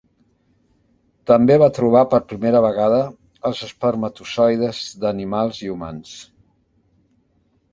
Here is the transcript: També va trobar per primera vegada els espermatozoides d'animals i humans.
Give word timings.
També 1.31 1.57
va 1.63 1.67
trobar 1.79 2.01
per 2.13 2.19
primera 2.31 2.61
vegada 2.67 3.01
els 3.51 3.61
espermatozoides 3.67 4.81
d'animals 5.05 5.61
i 5.67 5.71
humans. 5.75 6.17